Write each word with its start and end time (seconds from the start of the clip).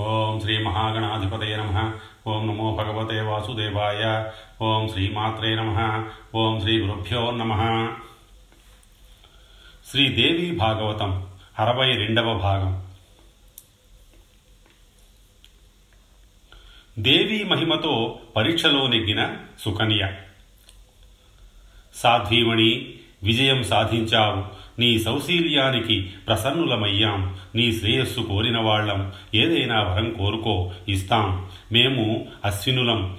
ఓం 0.00 0.40
శ్రీ 0.40 0.62
మహాగణాధిపతయ 0.62 1.56
నమ. 1.56 1.92
ఓం 2.26 2.46
నమో 2.46 2.76
భగవతే 2.76 3.20
వాసుదేవాయ. 3.20 4.30
ఓం 4.62 4.88
శ్రీమాత్రే 4.88 5.54
నమ. 5.54 6.04
ఓం 6.34 6.60
శ్రీ 6.60 6.80
గురుభ్యో 6.80 7.30
నమ. 7.30 7.52
శ్రీదేవి 9.90 10.56
భాగవతం 10.56 11.26
అరవై 11.58 11.92
రెండవ 11.92 12.38
భాగం. 12.38 12.86
దేవీ 16.98 17.44
మహిమతో 17.44 18.20
పరీక్షలో 18.36 18.86
నెగ్గిన 18.86 19.36
సుకన్య. 19.64 20.12
సాధ్వీమణి 21.94 22.94
విజయం 23.22 23.62
సాధించావు. 23.62 24.59
నీ 24.80 24.98
సౌశీల్యానికి 24.98 26.00
ప్రసన్నులమయ్యాం. 26.00 27.36
నీ 27.54 27.72
శ్రేయస్సు 27.72 28.20
కోరిన 28.20 28.58
వాళ్ళం. 28.58 29.12
ఏదైనా 29.34 29.82
వరం 29.82 30.12
కోరుకో 30.12 30.72
ఇస్తాం. 30.88 31.46
మేము 31.72 32.26
అశ్వినులం 32.44 33.18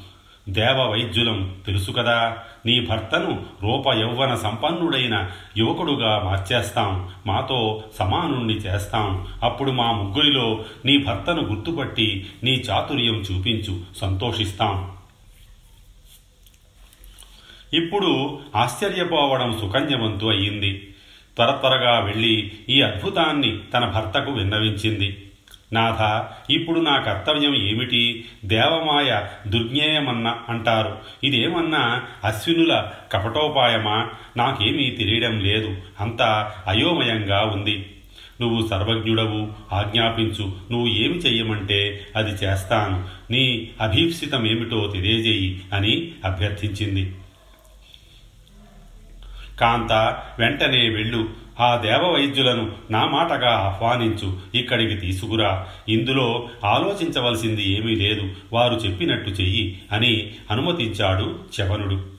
దేవ 0.49 0.83
వైద్యులం 0.83 1.55
తెలుసు 1.65 1.91
కదా 1.91 2.37
నీ 2.65 2.85
భర్తను 2.85 3.45
రూప 3.63 3.87
యౌవన 3.87 4.35
సంపన్నుడైన 4.35 5.29
యువకుడుగా 5.57 6.21
మార్చేస్తాం. 6.23 7.09
మాతో 7.27 7.83
సమానుణ్ణి 7.99 8.53
చేస్తాం. 8.53 9.27
అప్పుడు 9.43 9.71
మా 9.71 9.91
ముగ్గురిలో 9.91 10.65
నీ 10.85 10.97
భర్తను 10.97 11.41
గుర్తుపట్టి 11.41 12.25
నీ 12.43 12.51
చాతుర్యం 12.51 13.15
చూపించు 13.15 13.81
సంతోషిస్తాం. 13.97 14.91
ఇప్పుడు 17.73 18.39
ఆశ్చర్యపోవడం 18.55 19.57
సుకన్యవంతు 19.61 20.25
అయ్యింది. 20.25 20.87
త్వర 21.35 21.51
త్వరగా 21.51 21.99
వెళ్ళి 21.99 22.51
ఈ 22.69 22.81
అద్భుతాన్ని 22.81 23.59
తన 23.73 23.85
భర్తకు 23.85 24.31
విన్నవించింది. 24.31 25.23
నాథ 25.73 26.25
ఇప్పుడు 26.51 26.79
నా 26.79 26.97
కర్తవ్యం 26.97 27.55
ఏమిటి? 27.55 28.25
దేవమాయ 28.45 29.25
దుర్జ్ఞేయమన్న 29.47 30.37
అంటారు. 30.49 30.97
ఇదేమన్నా 31.23 32.03
అశ్వినుల 32.23 32.87
కపటోపాయమా? 33.11 34.09
నాకేమీ 34.37 34.89
తెలియడం 34.89 35.39
లేదు. 35.39 35.75
అంతా 35.99 36.51
అయోమయంగా 36.67 37.41
ఉంది. 37.41 37.91
నువ్వు 38.41 38.67
సర్వజ్ఞుడవు 38.67 39.53
ఆజ్ఞాపించు. 39.73 40.43
నువ్వు 40.71 40.87
ఏమి 40.87 41.17
చెయ్యమంటే 41.17 42.07
అది 42.15 42.29
చేస్తాను. 42.29 43.05
నీ 43.31 43.69
అభీప్సితమేమిటో 43.81 44.87
తెలియజేయి 44.87 45.61
అని 45.73 46.11
అభ్యర్థించింది. 46.25 47.11
కాంత 49.61 49.91
వెంటనే 50.39 50.89
వెళ్ళు. 50.89 51.29
ఆ 51.59 51.75
దేవవైద్యులను 51.75 52.71
నా 52.91 53.05
మాటగా 53.05 53.49
ఆహ్వానించు. 53.49 54.39
ఇక్కడికి 54.55 54.95
తీసుకురా. 54.95 55.67
ఇందులో 55.89 56.49
ఆలోచించవలసింది 56.65 57.71
ఏమీ 57.71 57.95
లేదు. 57.95 58.29
వారు 58.53 58.73
చెప్పినట్టు 58.73 59.29
చెయ్యి 59.29 59.81
అని 59.91 60.31
అనుమతించాడు 60.51 61.39
చవనుడు 61.61 62.11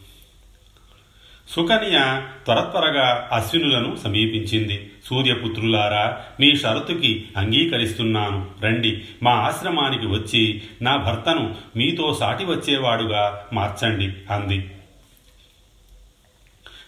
సుకన్య 1.49 2.23
త్వరత్వరగా 2.45 3.29
అశ్వినులను 3.33 3.97
సమీపించింది. 4.05 4.91
సూర్యపుత్రులారా 5.06 6.17
మీ 6.41 6.56
షరతుకి 6.56 7.25
అంగీకరిస్తున్నాను. 7.37 8.47
రండి 8.65 9.03
మా 9.23 9.31
ఆశ్రమానికి 9.31 10.06
వచ్చి 10.06 10.62
నా 10.83 10.97
భర్తను 10.97 11.55
మీతో 11.77 12.17
సాటి 12.21 12.45
వచ్చేవాడుగా 12.45 13.47
మార్చండి 13.53 14.33
అంది. 14.33 14.71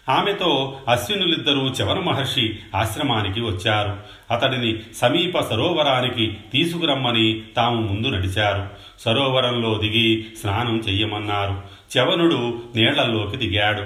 ఆమెతో 0.09 0.79
అశ్వినులిద్దరూ 0.89 1.69
చవన 1.69 1.99
మహర్షి 1.99 2.59
ఆశ్రమానికి 2.75 3.41
వచ్చారు. 3.41 3.97
అతడిని 4.31 4.79
సమీప 4.95 5.39
సరోవరానికి 5.39 6.37
తీసుకురమ్మని 6.53 7.41
తాము 7.55 7.81
ముందు 7.81 8.07
నడిచారు. 8.07 8.69
సరోవరంలో 8.99 9.77
దిగి 9.77 10.25
స్నానం 10.41 10.79
చెయ్యమన్నారు. 10.79 11.61
చవనుడు 11.97 12.61
నీళ్ళలోకి 12.75 13.37
దిగాడు. 13.37 13.83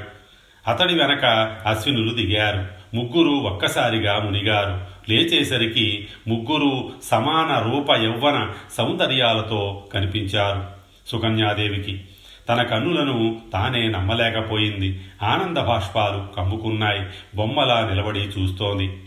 అతడి 0.70 0.94
వెనక 0.94 1.26
అశ్వినులు 1.68 2.14
దిగారు. 2.14 2.68
ముగ్గురు 2.96 3.30
ఒక్కసారిగా 3.30 4.20
మునిగారు. 4.20 4.86
లేచేసరికి 5.12 6.08
ముగ్గురు 6.28 6.92
సమాన 7.04 7.72
రూప 7.72 7.92
యౌవన 7.92 8.52
సౌందర్యాలతో 8.78 9.86
కనిపించారు. 9.94 10.66
సుకన్యాదేవికి 11.08 12.02
తన 12.50 12.64
కన్నులను 12.64 13.42
తానే 13.54 13.88
నమ్మలేకపోయింది. 13.88 15.02
ఆనంద 15.24 15.58
బాష్పాలు 15.58 16.36
కమ్ముకున్నాయి. 16.36 17.02
బొమ్మలా 17.36 17.90
నిలబడి 17.90 18.20
చూస్తోంది. 18.20 19.04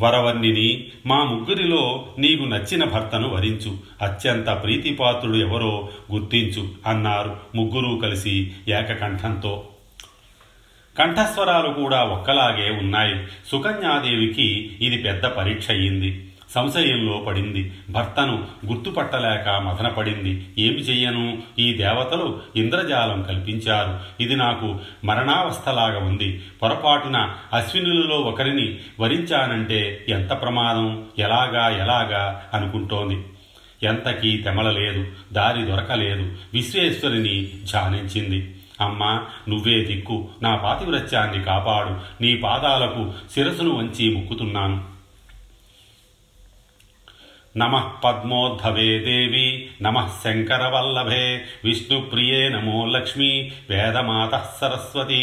వరవర్ణిని 0.00 0.84
మా 1.06 1.24
ముగ్గురిలో 1.24 2.08
నీకు 2.18 2.44
నచ్చిన 2.44 2.84
భర్తను 2.84 3.28
వరించు. 3.28 3.78
అత్యంత 4.02 4.62
ప్రీతిపాత్రుడు 4.62 5.36
ఎవరో 5.36 5.88
గుర్తించు 6.12 6.68
అన్నారు 6.86 7.36
ముగ్గురూ 7.54 7.98
కలిసి 7.98 8.52
ఏకకంఠంతో. 8.68 9.68
కంఠస్వరాలు 10.98 11.72
కూడా 11.72 12.04
ఒక్కలాగే 12.04 12.70
ఉన్నాయి. 12.70 13.26
సుకన్యాదేవికి 13.50 14.76
ఇది 14.80 15.02
పెద్ద 15.02 15.26
పరీక్ష 15.26 15.70
అయింది. 15.70 16.27
సంశయంలో 16.50 17.18
పడింది. 17.18 17.72
భర్తను 17.90 18.46
గుర్తుపట్టలేక 18.66 19.48
మదనపడింది. 19.48 20.48
ఏమి 20.58 20.76
చెయ్యను? 20.76 21.42
ఈ 21.58 21.72
దేవతలు 21.72 22.40
ఇంద్రజాలం 22.56 23.22
కల్పించారు. 23.22 24.22
ఇది 24.22 24.36
నాకు 24.36 24.78
మరణావస్థలాగా 25.04 25.98
ఉంది. 25.98 26.42
పొరపాటున 26.62 27.34
అశ్వినులలో 27.52 28.16
ఒకరిని 28.16 28.78
వరించానంటే 29.00 30.06
ఎంత 30.08 30.30
ప్రమాదం? 30.32 31.04
ఎలాగా 31.18 31.68
ఎలాగా? 31.68 32.44
అనుకుంటోంది. 32.54 33.24
ఎంతకీ 33.82 34.36
తెమలలేదు 34.36 35.06
దారి 35.32 35.66
దొరకలేదు. 35.66 36.36
విశ్వేశ్వరిని 36.54 37.44
ధ్యానించింది. 37.44 38.54
అమ్మా 38.80 39.24
నువ్వే 39.48 39.84
దిక్కు. 39.84 40.28
నా 40.42 40.56
పాతివ్రత్యాన్ని 40.56 41.44
కాపాడు. 41.44 42.22
నీ 42.22 42.36
పాదాలకు 42.36 43.12
శిరసును 43.34 43.70
వంచి 43.70 44.14
మొక్కుతున్నాను. 44.14 44.97
నమ 47.58 47.74
పద్మోద్ధవే 48.04 48.90
దేవి 48.98 49.48
నమ 49.82 49.98
శంకరవల్లభే 50.22 51.24
విష్ణుప్రియే 51.64 52.48
నమో 52.48 52.78
లక్ష్మీ 52.86 53.30
వేదమాత 53.70 54.34
సరస్వతి. 54.60 55.22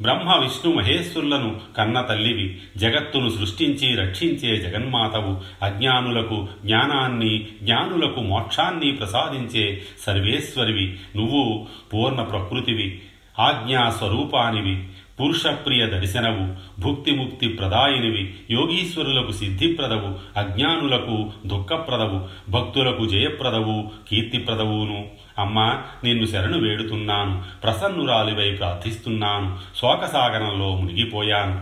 బ్రహ్మ 0.00 0.30
విష్ణు 0.36 0.70
మహేశ్వరులను 0.72 1.50
కన్న 1.76 2.00
తల్లివి 2.00 2.46
జగత్తును 2.76 3.28
సృష్టించి 3.30 3.88
రక్షించే 3.94 4.52
జగన్మాతవు 4.56 5.32
అజ్ఞానులకు 5.62 6.38
జ్ఞానాన్ని 6.64 7.32
జ్ఞానులకు 7.62 8.20
మోక్షాన్ని 8.20 8.90
ప్రసాదించే 8.92 9.64
సర్వేశ్వరివి 10.06 10.86
నువ్వు 11.16 11.44
పూర్ణ 11.92 12.22
ప్రకృతివి 12.22 12.88
ఆజ్ఞా 13.38 13.82
స్వరూపానివి 13.90 14.76
పురుషప్రియ 15.22 15.86
దర్శనవు 15.86 16.44
భుక్తిముక్తి 16.80 17.48
ప్రదాయినివి 17.48 18.22
యోగీశ్వరులకు 18.50 19.32
సిద్ధిప్రదవు 19.32 20.08
అజ్ఞానులకు 20.36 21.16
దుఃఖప్రదవు 21.46 22.18
భక్తులకు 22.50 23.04
జయప్రదవు 23.06 23.76
కీర్తిప్రదవును 24.08 24.98
అమ్మా 25.38 25.66
నిన్ను 26.04 26.26
శరణు 26.26 26.58
వేడుతున్నాను 26.58 27.34
ప్రసన్నురాలివై 27.62 28.48
ప్రార్థిస్తున్నాను 28.56 29.48
శోకసాగరంలో 29.80 30.70
మునిగిపోయాను 30.74 31.56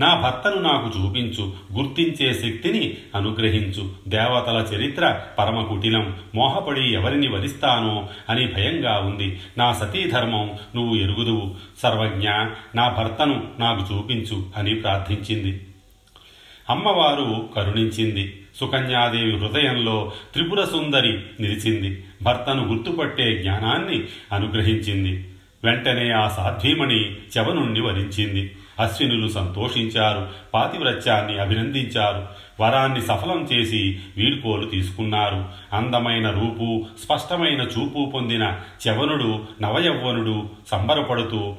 నా 0.00 0.20
భర్తను 0.20 0.62
నాకు 0.62 0.90
చూపించు 0.98 1.52
గుర్తించే 1.72 2.34
శక్తిని 2.34 2.94
అనుగ్రహించు. 3.14 3.90
దేవతల 4.08 4.66
చరిత్ర 4.74 5.20
పరమ 5.38 5.62
కుటిలం 5.62 6.16
మోహపడి 6.34 6.92
ఎవరిని 6.92 7.28
వధిస్తానో 7.28 8.08
అని 8.28 8.46
భయంగా 8.46 8.98
ఉంది. 8.98 9.40
నా 9.58 9.72
సతీధర్మం 9.72 10.50
నువ్వు 10.76 10.96
ఎరుగుదువు. 10.96 11.54
సర్వజ్ఞ 11.82 12.28
నా 12.74 12.88
భర్తను 12.88 13.48
నాకు 13.58 13.94
చూపించు 13.94 14.46
అని 14.56 14.74
ప్రార్థించింది. 14.74 15.66
అమ్మవారు 16.70 17.48
కరుణించింది. 17.56 18.40
సుకన్యాదేవి 18.60 19.38
హృదయంలో 19.38 20.12
త్రిపుర 20.32 20.64
సుందరి 20.64 21.12
నిలిచింది. 21.12 22.04
భర్తను 22.22 22.66
గుర్తుపట్టే 22.66 23.42
జ్ఞానాన్ని 23.42 24.04
అనుగ్రహించింది. 24.32 25.28
వెంటనే 25.64 26.10
ఆ 26.10 26.28
సాధ్వీమణి 26.28 27.12
చెవనుండి 27.14 27.80
వరించింది 27.80 28.56
అశ్వినులు 28.80 29.28
సంతోషించారు 29.28 30.28
పాతివ్రత్యాన్ని 30.54 31.38
అభినందించారు 31.38 32.28
వరాన్ని 32.60 33.00
సఫలం 33.00 33.48
చేసి 33.52 33.98
వీడ్కోలు 34.16 34.66
తీసుకున్నారు. 34.66 35.44
అందమైన 35.72 36.30
రూపు 36.30 36.84
స్పష్టమైన 37.04 37.62
చూపు 37.62 38.10
పొందిన 38.14 38.56
చవనుడు 38.88 39.44
నవయవ్వనుడు 39.62 40.48
సంబరపడుతూ 40.70 41.56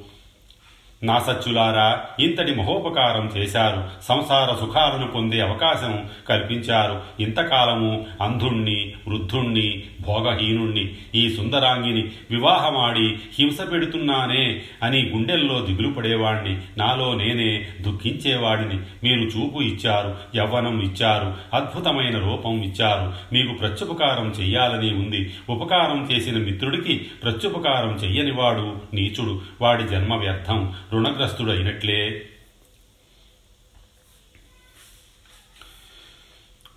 నా 1.03 1.19
సచ్చులారా 1.19 2.03
ఇంతటి 2.19 2.55
మహోపకారం 2.55 3.31
చేశారు. 3.37 3.89
సంసార 4.03 4.55
సుఖాలను 4.59 5.07
పొందే 5.07 5.39
అవకాశం 5.39 6.05
కల్పించారు. 6.29 7.01
ఇంతకాలము 7.19 8.05
అంధుణ్ణి 8.21 8.93
వృద్ధుణ్ణి 9.07 9.83
భోగహీనుణ్ణి 10.01 10.93
ఈ 11.15 11.29
సుందరాంగిని 11.29 12.01
వివాహమాడి 12.31 13.15
హింస 13.39 13.57
పెడుతున్నానే 13.71 14.61
అని 14.83 15.09
గుండెల్లో 15.09 15.61
దిగులు 15.61 15.93
పడేవాణ్ణి. 15.93 16.57
నాలో 16.77 17.15
నేనే 17.15 17.67
దుఃఖించేవాడిని. 17.81 18.75
మీరు 19.03 19.19
చూపు 19.19 19.61
ఇచ్చారు 19.61 20.17
యవ్వనం 20.35 20.81
ఇచ్చారు 20.81 21.33
అద్భుతమైన 21.53 22.19
రూపం 22.19 22.63
ఇచ్చారు. 22.63 23.35
మీకు 23.35 23.53
ప్రత్యుపకారం 23.53 24.33
చెయ్యాలని 24.39 24.93
ఉంది. 24.93 25.33
ఉపకారం 25.49 26.09
చేసిన 26.11 26.37
మిత్రుడికి 26.37 26.97
ప్రత్యుపకారం 27.23 27.99
చెయ్యనివాడు 28.03 28.75
నీచుడు. 28.93 29.41
వాడి 29.61 29.83
జన్మ 29.83 30.15
వ్యర్థం. 30.15 30.73
రుణగ్రస్తుడైనట్లే. 30.91 32.29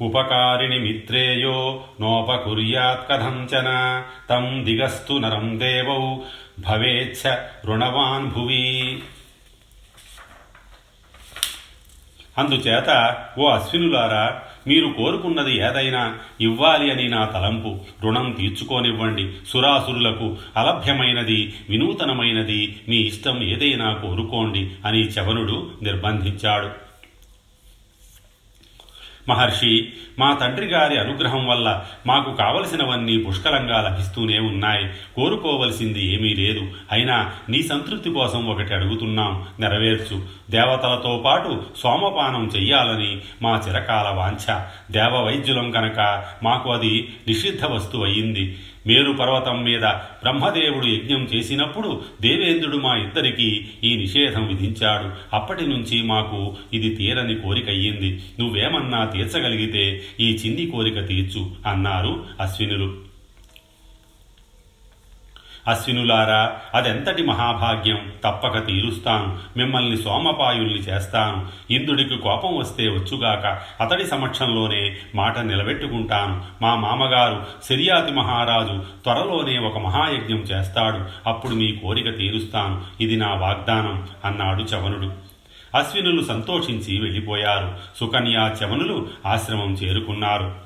ఉపకారిణి 0.00 0.78
మిత్రేయో 0.78 1.84
నోపకుర్యాత్ 2.00 3.08
కథంచన 3.08 3.68
తం 4.30 4.64
దిగస్తు 4.64 5.12
నరం 5.12 5.60
దేవౌ 5.60 6.16
భవేచ్ఛ 6.58 7.36
రుణవాన్ 7.64 8.26
భువి. 8.30 9.02
అందుచేత 12.38 12.90
ఓ 13.38 13.50
అశ్వినులారా 13.50 14.42
మీరు 14.66 14.86
కోరుకున్నది 14.86 15.58
ఏదైనా 15.58 16.18
ఇవ్వాలి 16.40 16.90
అని 16.90 17.08
నా 17.08 17.24
తలంపు. 17.24 17.80
రుణం 18.02 18.36
తీర్చుకోనివ్వండి. 18.38 19.32
సురాసురులకు 19.48 20.36
అలభ్యమైనది 20.56 21.54
వినూతనమైనది 21.70 22.80
మీ 22.88 22.96
ఇష్టం 22.96 23.42
ఏదైనా 23.42 23.92
కోరుకోండి 23.92 24.70
అని 24.84 25.00
చవనుడు 25.00 25.70
నిర్బంధించాడు. 25.82 26.84
మహర్షి 29.28 29.92
మా 30.18 30.34
తండ్రి 30.34 30.66
గారి 30.66 30.98
అనుగ్రహం 30.98 31.46
వల్ల 31.46 31.84
మాకు 32.06 32.34
కావలసినవన్నీ 32.34 33.18
పుష్కలంగా 33.18 33.82
లభిస్తూనే 33.82 34.38
ఉన్నాయి. 34.38 34.88
కోరుకోవలసింది 35.16 36.14
ఏమీ 36.14 36.34
లేదు. 36.34 36.66
అయినా 36.92 37.32
నీ 37.48 37.62
సంతృప్తి 37.62 38.10
కోసం 38.10 38.46
ఒకటి 38.46 38.74
అడుగుతున్నాం. 38.74 39.44
నెరవేర్చు. 39.60 40.22
దేవతలతో 40.50 41.22
పాటు 41.24 41.62
సోమపానం 41.82 42.50
చెయ్యాలని 42.56 43.18
మా 43.42 43.62
చిరకాల 43.68 44.08
వాంఛ. 44.14 44.60
దేవ 44.92 45.20
వైద్యులం 45.20 45.70
కనుక 45.70 46.24
మాకు 46.42 46.72
అది 46.72 47.08
నిషిద్ధ 47.28 47.64
వస్తువు 47.64 48.04
అయింది 48.04 48.58
మేరు 48.86 49.12
పర్వతం 49.12 49.64
మీద 49.64 49.82
బ్రహ్మదేవుడు 49.82 50.86
యజ్ఞం 50.86 51.22
చేసినప్పుడు 51.24 52.02
దేవేంద్రుడు 52.20 52.76
మా 52.76 52.96
ఇద్దరికీ 52.96 53.66
ఈ 53.84 53.96
నిషేధం 53.96 54.46
విధించాడు. 54.46 55.36
అప్పటి 55.36 55.66
నుంచి 55.66 56.02
మాకు 56.02 56.56
ఇది 56.72 56.90
తీరని 56.90 57.34
కోరికయ్యింది. 57.34 58.20
నువ్వేమన్నా 58.40 59.04
తీర్చగలిగితే 59.04 60.02
ఈ 60.20 60.30
చిన్ని 60.30 60.66
కోరిక 60.66 61.06
తీర్చు 61.06 61.50
అన్నారు 61.66 62.24
అశ్వినులు. 62.40 63.13
అశ్వినులారా 65.68 66.52
అదెంతటి 66.74 67.22
మహాభాగ్యం? 67.22 68.12
తప్పక 68.24 68.66
తీరుస్తాను. 68.66 69.38
మిమ్మల్ని 69.56 69.96
సోమపాయుల్ని 69.96 70.78
చేస్తాను. 70.78 71.48
ఇంద్రుడికి 71.72 72.16
కోపం 72.16 72.56
వస్తే 72.56 72.88
వచ్చుగాక 72.88 73.60
అతడి 73.82 74.04
సమక్షంలోనే 74.04 74.96
మాట 75.14 75.38
నిలబెట్టుకుంటాను. 75.38 76.44
మా 76.62 76.74
మామగారు 76.74 77.46
సిరియాతి 77.64 78.12
మహారాజు 78.12 78.82
త్వరలోనే 79.04 79.58
ఒక 79.58 79.78
మహాయజ్ఞం 79.78 80.38
చేస్తాడు. 80.38 81.28
అప్పుడు 81.28 81.54
మీ 81.54 81.72
కోరిక 81.72 82.18
తీరుస్తాను. 82.18 82.82
ఇది 83.00 83.16
నా 83.16 83.34
వాగ్దానం 83.34 84.08
అన్నాడు 84.24 84.62
చవనుడు. 84.62 85.12
అశ్వినులు 85.74 86.24
సంతోషించి 86.24 87.00
వెళ్ళిపోయారు. 87.00 87.74
సుకన్య 88.00 88.50
చవనులు 88.64 89.08
ఆశ్రమం 89.26 89.72
చేరుకున్నారు. 89.72 90.63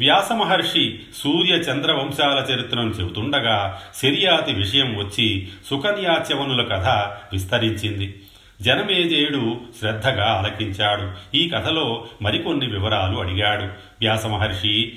వ్యాసమహర్షి 0.00 1.00
సూర్య 1.16 1.54
చంద్ర 1.54 1.92
వంశాల 1.92 2.52
చరిత్రను 2.52 2.90
చెబుతుండగా 2.90 3.82
శర్యాతి 4.02 4.52
విషయం 4.52 4.96
వచ్చి 4.96 5.48
సుకన్యాచవనుల 5.70 6.62
కథ 6.62 6.86
విస్తరించింది. 7.32 8.22
జనమేజేయుడు 8.62 9.60
శ్రద్ధగా 9.80 10.24
ఆలకించాడు. 10.24 11.36
ఈ 11.36 11.48
కథలో 11.48 12.06
మరికొన్ని 12.22 12.66
వివరాలు 12.66 13.16
అడిగాడు. 13.18 13.62
వ్యాసమహర్షి 13.62 14.92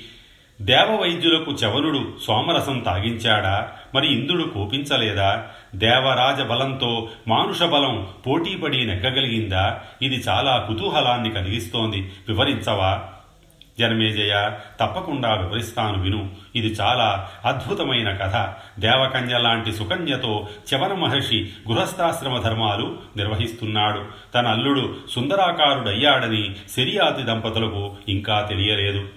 దేవవైద్యులకు 0.60 1.52
చవనుడు 1.52 2.14
సోమరసం 2.26 2.78
తాగించాడా? 2.78 3.72
మరి 3.94 4.12
ఇంద్రుడు 4.12 4.42
కోపించలేదా? 4.42 5.46
దేవరాజ 5.74 6.42
బలంతో 6.42 7.08
మానుష 7.28 7.62
బలం 7.62 8.08
పోటీపడి 8.26 8.86
నెగ్గగలిగిందా? 8.86 9.80
ఇది 10.02 10.16
చాలా 10.28 10.64
కుతూహలాన్ని 10.68 11.30
కలిగిస్తోంది. 11.30 12.12
వివరించవా? 12.28 13.02
జనమేజయ 13.82 14.50
తప్పకుండా 14.80 15.34
వివరిస్తాను 15.34 16.02
విను. 16.02 16.30
ఇది 16.54 16.68
చాలా 16.80 17.30
అద్భుతమైన 17.44 18.10
కథ. 18.22 18.54
దేవకన్య 18.80 19.38
లాంటి 19.38 19.72
సుకన్యతో 19.72 20.48
చవన 20.74 20.92
మహర్షి 20.92 21.50
గృహస్థాశ్రమ 21.70 22.38
ధర్మాలు 22.38 22.98
నిర్వహిస్తున్నాడు. 23.16 24.04
తన 24.34 24.46
అల్లుడు 24.46 24.96
సుందరాకారుడయ్యాడని 25.10 26.54
శరియాతి 26.76 27.22
దంపతులకు 27.22 27.96
ఇంకా 28.08 28.46
తెలియలేదు. 28.48 29.08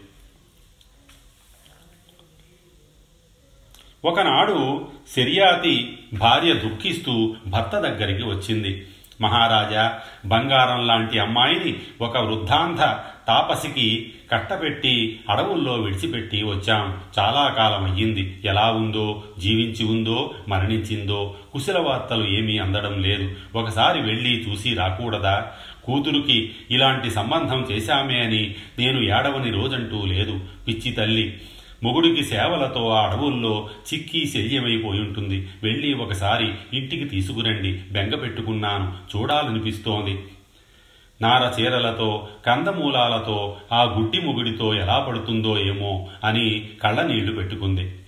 ఒకనాడు 4.06 4.88
శర్యాతి 5.16 5.98
భార్య 6.14 6.54
దుఃఖిస్తూ 6.54 7.36
భర్త 7.48 7.80
దగ్గరికి 7.80 8.24
వచ్చింది. 8.24 8.88
మహారాజా 9.22 10.00
బంగారం 10.26 10.88
లాంటి 10.88 11.20
అమ్మాయిని 11.20 11.76
ఒక 12.02 12.18
వృద్ధాంధ 12.18 12.80
తాపసికి 13.28 14.14
కట్టపెట్టి 14.32 15.20
అడవుల్లో 15.30 15.74
విడిచిపెట్టి 15.74 16.44
వచ్చాం. 16.44 16.98
చాలా 17.20 17.54
కాలం 17.58 17.94
అయ్యింది. 17.94 18.42
ఎలా 18.46 18.72
ఉందో 18.72 19.24
జీవించి 19.40 19.86
ఉందో 19.86 20.34
మరణించిందో 20.48 21.36
కుశల 21.54 21.80
వార్తలు 21.80 22.28
ఏమీ 22.28 22.58
అందడం 22.58 23.02
లేదు. 23.02 23.32
ఒకసారి 23.56 24.02
వెళ్ళి 24.02 24.52
చూసి 24.52 24.74
రాకూడదా? 24.74 25.52
కూతురుకి 25.84 26.52
ఇలాంటి 26.72 27.12
సంబంధం 27.12 27.68
చేశామే 27.72 28.20
అని 28.20 28.56
నేను 28.80 29.00
ఏడవని 29.00 29.52
రోజంటూ 29.52 30.06
లేదు. 30.06 30.40
పిచ్చి 30.68 30.92
తల్లి 30.92 31.42
మొగుడికి 31.83 32.24
సేవలతో 32.24 32.89
ఆ 32.89 33.12
అడవుల్లో 33.12 33.69
చిక్కి 33.94 34.27
శల్యమైపోయి 34.27 35.01
ఉంటుంది. 35.01 35.50
వెళ్ళి 35.63 35.94
ఒకసారి 35.94 36.54
ఇంటికి 36.74 37.06
తీసుకురండి. 37.06 37.81
బెంగ 37.92 38.16
పెట్టుకున్నాను. 38.16 39.18
చూడాలనిపిస్తోంది. 39.18 40.24
నార 41.22 41.62
చీరలతో 41.62 42.27
కందమూలాలతో 42.45 43.57
ఆ 43.72 43.83
గుడ్డి 43.83 44.22
మొగుడితో 44.22 44.74
ఎలా 44.74 45.06
పడుతుందో 45.10 45.60
ఏమో 45.60 46.07
అని 46.24 46.69
కళ్ళనీళ్ళు 46.83 47.36
పెట్టుకుంది. 47.36 48.00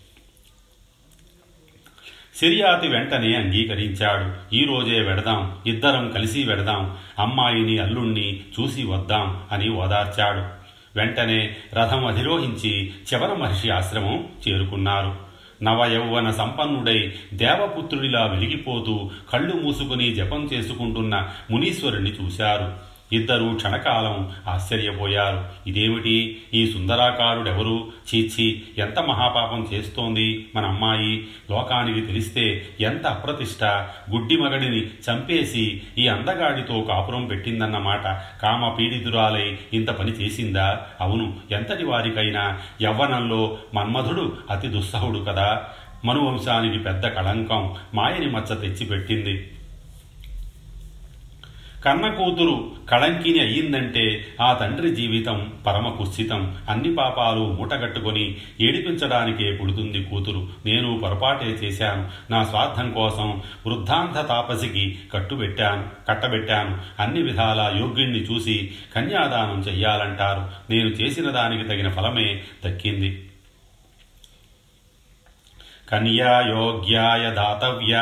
సిరియాతి 2.36 2.88
వెంటనే 2.88 3.36
అంగీకరించాడు. 3.36 4.56
ఈరోజే 4.56 5.02
వెడదాం. 5.02 5.58
ఇద్దరం 5.68 6.12
కలిసి 6.12 6.44
వెడదాం. 6.44 6.98
అమ్మాయిని 7.20 7.78
అల్లుణ్ణి 7.78 8.40
చూసి 8.40 8.84
వద్దాం 8.84 9.44
అని 9.52 9.70
ఓదార్చాడు. 9.70 10.57
వెంటనే 10.98 11.56
రథం 11.74 12.06
అధిరోహించి 12.06 12.90
చివర 12.90 13.34
మహర్షి 13.34 13.70
ఆశ్రమం 13.70 14.28
చేరుకున్నారు. 14.48 15.16
నవయౌవన 15.64 16.32
సంపన్నుడై 16.32 17.14
దేవపుత్రుడిలా 17.34 18.26
వెలిగిపోతూ 18.26 19.10
కళ్ళు 19.34 19.56
మూసుకుని 19.56 20.16
జపం 20.16 20.50
చేసుకుంటున్న 20.54 21.30
మునీశ్వరుణ్ణి 21.52 22.10
చూశారు. 22.10 22.97
ఇద్దరూ 23.12 23.54
క్షణకాలం 23.54 24.32
ఆశ్చర్యపోయారు. 24.48 25.46
ఇదేమిటి? 25.68 26.42
ఈ 26.54 26.72
సుందరాకారుడెవరు? 26.72 27.88
చీచి 28.16 28.64
ఎంత 28.78 29.00
మహాపాపం 29.00 29.68
చేస్తోంది 29.74 30.46
మన 30.56 30.66
అమ్మాయి. 30.66 31.28
లోకానికి 31.52 32.02
తెలిస్తే 32.02 32.70
ఎంత 32.82 33.08
అప్రతిష్ట. 33.08 33.64
గుడ్డి 34.12 34.38
మగడిని 34.38 34.86
చంపేసి 34.86 35.82
ఈ 35.98 36.08
అందగాడితో 36.08 36.82
కాపురం 36.82 37.26
పెట్టిందన్నమాట. 37.26 38.04
కామ 38.42 38.76
పీడితురాలై 38.80 39.58
ఇంత 39.74 39.90
పని 39.90 40.12
చేసిందా? 40.12 40.82
అవును 41.02 41.36
ఎంతటి 41.52 41.86
వారికైనా. 41.86 42.60
యవ్వనంలో 42.82 43.58
మన్మధుడు 43.74 44.38
అతి 44.52 44.68
దుస్సహుడు 44.68 45.20
కదా. 45.20 45.64
మనువంశానికి 46.06 46.80
పెద్ద 46.80 47.08
కళంకం. 47.08 47.76
మాయని 47.96 48.32
మచ్చ 48.32 48.56
తెచ్చిపెట్టింది. 48.56 49.52
కన్న 51.86 52.08
కూతురు 52.08 52.72
కళంకిని 52.92 53.40
అయ్యిందంటే 53.40 54.28
ఆ 54.42 54.54
తండ్రి 54.54 54.96
జీవితం 54.96 55.54
పరమ 55.68 55.90
కుత్సితం 55.90 56.56
అన్ని 56.70 56.96
పాపాలు 56.96 57.40
మూటగట్టుకొని 57.40 58.38
ఏడిపించడానికే 58.62 59.52
పుడుతుంది 59.52 60.04
కూతురు. 60.04 60.48
నేను 60.66 61.00
పొరపాటే 61.04 61.46
చేశాను. 61.46 62.32
నా 62.32 62.44
స్వార్థం 62.44 62.92
కోసం 62.92 63.42
వృద్ధాంత 63.68 64.28
తాపసికి 64.28 65.00
కట్టుబెట్టాను 65.14 65.86
కట్టబెట్టాను. 66.10 66.78
అన్ని 67.02 67.22
విధాల 67.22 67.74
యోగ్యుణ్ణి 67.80 68.20
చూసి 68.20 68.72
కన్యాదానం 68.96 69.60
చెయ్యాలంటారు. 69.60 70.72
నేను 70.72 70.90
చేసిన 70.90 71.30
దానికి 71.30 71.64
తగిన 71.64 71.90
ఫలమే 71.90 72.42
దక్కింది. 72.66 73.27
కన్యా 75.88 76.34
యోగ్యాయ 76.50 77.26
దాతవ్య 77.32 77.96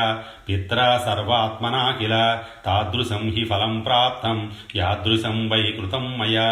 పిత్రా 0.48 0.88
సర్వాత్మనా 0.98 1.84
కిల 1.92 2.15
తాదృశం 2.65 3.24
హి 3.30 3.44
ఫలం 3.46 3.75
ప్రాప్తం 3.82 4.38
యాదృశం 4.75 5.38
వై 5.50 5.63
కృతం 5.72 6.06
మయా 6.18 6.50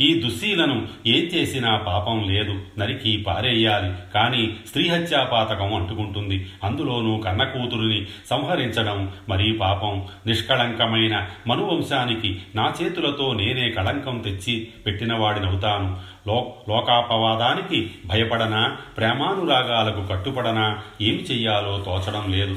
ఈ 0.00 0.20
దుశ్శీలను 0.20 0.88
ఏం 1.06 1.24
చేసినా 1.24 1.76
పాపం 1.76 2.28
లేదు 2.28 2.62
నరికి 2.78 3.16
పారేయాలి. 3.16 4.12
కానీ 4.14 4.56
స్త్రీహత్యాపాతకం 4.66 5.74
అంటుకుంటుంది. 5.74 6.46
అందులోనూ 6.64 7.18
కన్న 7.18 7.44
కూతురిని 7.44 8.06
సంహరించడం 8.30 9.12
మరీ 9.28 9.52
పాపం. 9.52 10.06
నిష్కళంకమైన 10.26 11.28
మనువంశానికి 11.46 12.42
నా 12.54 12.74
చేతులతో 12.82 13.34
నేనే 13.34 13.70
కళంకం 13.70 14.18
తెచ్చి 14.18 14.68
పెట్టినవాడినవుతాను. 14.86 16.00
లో 16.28 16.54
లోకాపవాదానికి 16.68 17.90
భయపడనా? 18.06 18.76
ప్రేమానురాగాలకు 18.96 20.06
కట్టుపడనా 20.06 20.78
ఏమి 21.00 21.18
చెయ్యాలో 21.18 21.82
తోచడం 21.86 22.32
లేదు. 22.32 22.56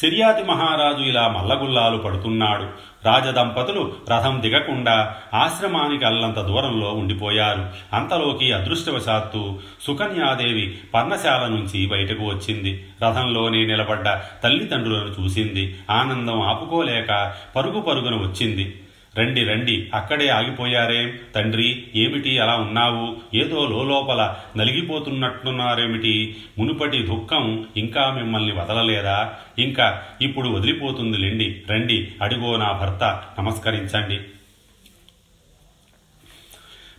సిరియాతి 0.00 0.42
మహారాజు 0.42 1.02
ఇలా 1.02 1.28
మల్లగుల్లాలు 1.28 1.96
పడుతున్నాడు. 1.96 2.91
రాజదంపతులు 3.06 3.92
రథం 4.10 4.42
దిగకుండా 4.42 5.16
ఆశ్రమానికి 5.34 6.04
అల్లంత 6.04 6.40
దూరంలో 6.40 6.92
ఉండిపోయారు. 6.92 7.66
అంతలోకి 7.92 8.52
అదృష్టవశాత్తు 8.52 9.58
సుకన్యాదేవి 9.86 10.78
పర్ణశాల 10.94 11.46
నుంచి 11.46 11.86
బయటకు 11.86 12.24
వచ్చింది. 12.24 12.86
రథంలోనే 13.04 13.66
నిలబడ్డ 13.66 14.20
తల్లిదండ్రులను 14.44 15.24
చూసింది. 15.24 15.78
ఆనందం 15.90 16.40
ఆపుకోలేక 16.42 17.34
పరుగు 17.56 17.80
పరుగున 17.80 18.14
వచ్చింది. 18.14 18.81
రండి 19.18 19.44
రండి. 19.44 19.90
అక్కడే 19.94 20.28
ఆగిపోయారే. 20.28 21.20
తండ్రి 21.34 21.84
ఏమిటి 21.94 22.38
అలా 22.38 22.56
ఉన్నావు? 22.56 23.16
ఏదో 23.36 23.84
లోపల 23.88 24.34
నలిగిపోతున్నట్టున్నారేమిటి? 24.56 26.36
మునుపటి 26.58 27.02
దుఃఖం 27.02 27.66
ఇంకా 27.76 28.10
మిమ్మల్ని 28.10 28.52
వదలలేదా? 28.52 29.34
ఇంకా 29.58 30.02
ఇప్పుడు 30.22 30.48
వదిలిపోతుంది 30.48 31.18
లెండి. 31.18 31.62
రండి 31.70 32.08
అడిగో 32.22 32.56
నా 32.56 32.72
భర్త 32.72 33.22
నమస్కరించండి. 33.38 34.20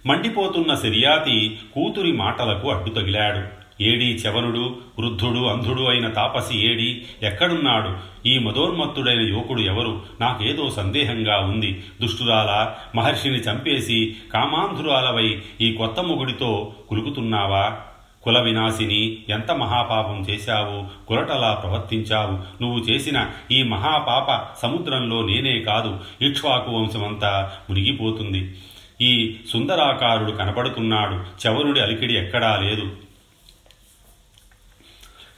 మండిపోతున్న 0.06 0.76
సిరియాతి 0.76 1.60
కూతురి 1.74 2.12
మాటలకు 2.12 2.72
అడ్డు 2.72 2.90
తగిలాడు. 2.90 3.63
ఏడి 3.84 4.06
చవనుడు 4.06 4.76
వృద్ధుడు 5.00 5.40
అంధుడు 5.40 5.82
అయిన 5.82 6.08
తాపసి 6.08 6.72
ఏడి 6.72 7.02
ఎక్కడున్నాడు? 7.24 8.14
ఈ 8.28 8.38
మదోన్మత్తుడైన 8.38 9.22
యువకుడు 9.22 9.62
ఎవరు? 9.62 10.02
నాకేదో 10.22 10.70
సందేహంగా 10.70 11.38
ఉంది. 11.38 11.84
దుష్టురాల 12.02 12.74
మహర్షిని 12.96 13.38
చంపేసి 13.38 14.16
కామాంధురాలవై 14.34 15.42
ఈ 15.62 15.74
కొత్త 15.74 16.00
మొగుడితో 16.00 16.74
కులుకుతున్నావా? 16.90 17.78
కుల 18.24 18.40
వినాశిని 18.40 19.18
ఎంత 19.30 19.52
మహాపాపం 19.52 20.26
చేశావు? 20.30 21.08
కులటలా 21.08 21.54
ప్రవర్తించావు? 21.54 22.64
నువ్వు 22.64 22.80
చేసిన 22.80 23.30
ఈ 23.52 23.64
మహాపాప 23.64 24.60
సముద్రంలో 24.62 25.22
నేనే 25.26 25.60
కాదు. 25.60 26.00
ఇక్ష్వాకు 26.22 26.72
వంశమంతా 26.72 27.52
మునిగిపోతుంది. 27.70 28.54
ఈ 29.02 29.36
సుందరాకారుడు 29.50 30.32
కనపడుతున్నాడు. 30.32 31.48
చవరుడి 31.48 31.80
అలికిడి 31.80 32.14
ఎక్కడా 32.14 32.58
లేదు. 32.58 32.92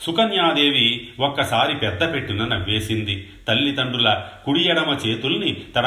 సుకన్యాదేవి 0.06 1.08
ఒక్కసారి 1.20 1.76
పెద్ద 1.76 2.14
పెట్టున 2.14 2.46
నవ్వేసింది. 2.46 3.28
తల్లిదండ్రుల 3.48 4.24
కుడి 4.46 4.64
ఎడమ 4.64 4.98
చేతుల్ని 5.08 5.58
తన 5.76 5.86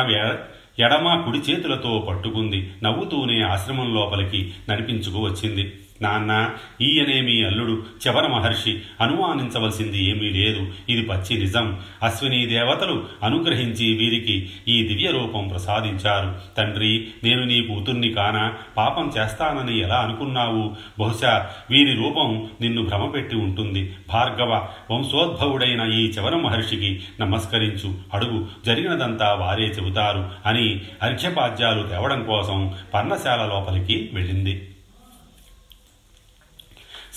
ఎడమ 0.79 1.23
కుడి 1.25 1.39
చేతులతో 1.39 2.07
పట్టుకుంది. 2.09 2.71
నవ్వుతూనే 2.83 3.41
ఆశ్రమం 3.41 3.95
లోపలికి 3.95 4.53
నడిపించుకు 4.69 5.19
వచ్చింది. 5.19 5.73
నాన్న 6.03 6.51
ఈయనే 6.81 7.21
మీ 7.21 7.43
అల్లుడు. 7.43 7.83
చవన 8.09 8.27
మహర్షి 8.27 8.81
అనుమానించవలసింది 9.01 10.05
ఏమీ 10.05 10.31
లేదు. 10.31 10.67
ఇది 10.89 11.03
పచ్చి 11.03 11.39
నిజం. 11.39 11.79
అశ్విని 12.03 12.47
దేవతలు 12.47 13.05
అనుగ్రహించి 13.23 13.97
వీరికి 13.97 14.51
ఈ 14.69 14.89
దివ్య 14.89 15.11
రూపం 15.11 15.49
ప్రసాదించారు. 15.49 16.35
తండ్రి 16.59 17.09
నేను 17.25 17.45
నీ 17.45 17.63
కూతుర్ని 17.63 18.11
కాన? 18.11 18.53
పాపం 18.77 19.13
చేస్తానని 19.19 19.81
ఎలా 19.81 19.97
అనుకున్నావు? 19.97 20.77
బహుశా 20.99 21.51
వీరి 21.71 21.93
రూపం 21.93 22.49
నిన్ను 22.61 22.85
భ్రమపెట్టి 22.85 23.37
ఉంటుంది. 23.37 23.95
భార్గవ 24.09 24.69
వంశోద్భవుడైన 24.91 25.81
ఈ 25.81 26.07
చవన 26.07 26.35
మహర్షికి 26.35 27.01
నమస్కరించు. 27.21 27.95
అడుగు 28.15 28.47
జరిగినదంతా 28.67 29.35
వారే 29.35 29.65
చెబుతారు 29.65 30.31
అని 30.47 30.81
అర్ఘ్యపాద్యాలు 31.03 31.83
తేవడం 31.83 32.25
కోసం 32.25 32.75
పర్ణశాల 32.95 33.47
లోపలికి 33.47 34.11
వెళ్ళింది. 34.13 34.69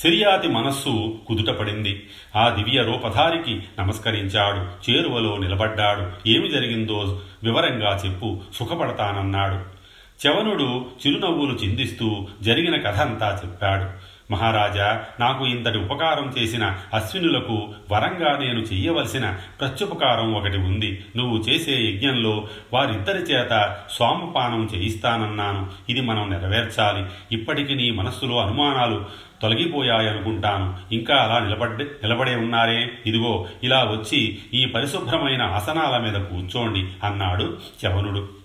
సిరియాతి 0.01 0.48
మనస్సు 0.48 1.20
కుదుటపడింది. 1.27 2.10
ఆ 2.36 2.50
దివ్య 2.50 2.84
రూపధారికి 2.84 3.63
నమస్కరించాడు. 3.79 4.91
చేరువలో 4.91 5.38
నిలబడ్డాడు. 5.38 6.29
ఏమి 6.29 6.50
జరిగిందో 6.50 7.22
వివరంగా 7.43 8.01
చెప్పు. 8.05 8.41
సుఖపడతానన్నాడు. 8.55 9.81
చవనుడు 10.27 10.86
చిరునవ్వులు 11.08 11.53
చిందిస్తూ 11.53 12.27
జరిగిన 12.41 12.81
కథ 12.81 13.00
అంతా 13.00 13.41
చెప్పాడు. 13.46 14.12
మహారాజా 14.34 15.03
నాకు 15.20 15.46
ఇంతటి 15.46 15.77
ఉపకారం 15.77 16.34
చేసిన 16.38 16.77
అశ్వినులకు 16.93 17.70
వరంగా 17.91 18.38
నేను 18.38 18.60
చెయ్యవలసిన 18.60 19.38
ప్రత్యుపకారం 19.60 20.34
ఒకటి 20.34 20.58
ఉంది. 20.58 21.05
నువ్వు 21.15 21.38
చేసే 21.38 21.72
యజ్ఞంలో 21.72 22.48
వారిద్దరి 22.74 23.20
చేత 23.20 23.77
స్వామపానం 23.91 24.70
చేయిస్తానన్నాను. 24.75 25.67
ఇది 25.89 26.01
మనం 26.01 26.29
నెరవేర్చాలి. 26.29 27.05
ఇప్పటికి 27.36 27.75
నీ 27.75 27.91
మనస్సులో 27.91 28.39
అనుమానాలు 28.39 29.05
తొలగిపోయాయనుకుంటాను. 29.42 30.94
ఇంకా 30.94 31.16
అలా 31.16 31.40
నిలబడ్డే 31.40 31.86
నిలబడే 31.86 32.36
ఉన్నారే? 32.36 32.92
ఇదిగో 33.06 33.48
ఇలా 33.64 33.84
వచ్చి 33.84 34.40
ఈ 34.54 34.66
పరిశుభ్రమైన 34.66 35.42
ఆసనాల 35.42 35.98
మీద 35.98 36.14
కూర్చోండి 36.14 36.88
అన్నాడు 37.04 37.58
చవనుడు 37.86 38.42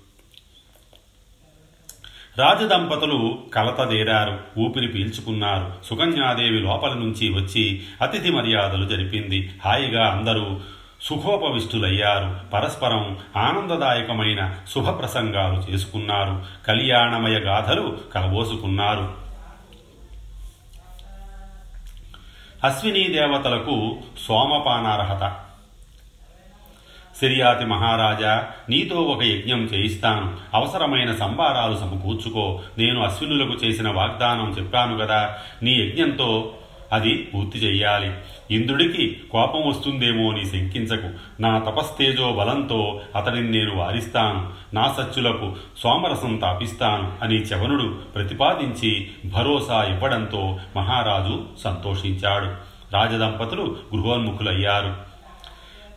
రాజదంపతులు 2.38 3.38
కలతదేరారు 3.54 4.38
ఊపిరి 4.58 4.88
పీల్చుకున్నారు. 4.88 5.72
సుకన్యాదేవి 5.84 6.58
లోపల 6.60 6.92
నుంచి 6.92 7.28
వచ్చి 7.28 7.82
అతిథి 8.02 8.30
మర్యాదలు 8.30 8.84
జరిపింది. 8.84 9.50
హాయిగా 9.64 10.06
అందరూ 10.06 10.60
సుఖోపవిష్టులయ్యారు. 11.02 12.50
పరస్పరం 12.50 13.18
ఆనందదాయకమైన 13.36 14.54
శుభప్రసంగాలు 14.74 15.72
చేసుకున్నారు. 15.72 16.42
కళ్యాణమయ 16.66 17.38
గాథలు 17.38 17.98
కలబోసుకున్నారు. 18.14 19.25
అశ్వినీ 22.66 23.08
దేవతలకు 23.08 23.96
సోమపానార్హత. 24.26 25.36
సిరియాతి 27.20 27.64
మహారాజా 27.64 28.48
నీతో 28.68 28.96
ఒక 28.96 29.22
యజ్ఞం 29.22 29.62
చేయిస్తాను. 29.62 30.36
అవసరమైన 30.54 31.14
సంబారాలు 31.14 31.76
సమకూర్చుకో. 31.76 32.60
నేను 32.78 33.02
అశ్వినులకు 33.02 33.52
చేసిన 33.52 33.90
వాగ్దానం 33.90 34.50
చెప్పాను 34.50 34.98
కదా. 34.98 35.38
నీ 35.62 35.72
యజ్ఞంతో 35.72 36.54
అది 36.92 37.28
పూర్తి 37.34 37.58
చెయ్యాలి. 37.58 38.12
ఇంద్రుడికి 38.50 39.20
కోపం 39.30 39.68
వస్తుందేమో 39.68 40.30
అని 40.30 40.46
శంకించకు. 40.46 41.42
నా 41.42 41.58
తపస్తేజో 41.58 42.32
బలంతో 42.32 43.00
అతడిని 43.16 43.50
నేను 43.50 43.76
వారిస్తాను. 43.76 44.52
నా 44.74 44.94
సచ్చులకు 44.98 45.56
సోమరసం 45.78 46.36
తాపిస్తాను 46.36 47.12
అని 47.22 47.34
చవనుడు 47.34 47.98
ప్రతిపాదించి 48.14 49.10
భరోసా 49.24 49.84
ఇవ్వడంతో 49.84 50.58
మహారాజు 50.76 51.44
సంతోషించాడు. 51.64 52.76
రాజదంపతులు 52.96 53.76
గృహోన్ముఖులయ్యారు. 53.96 55.16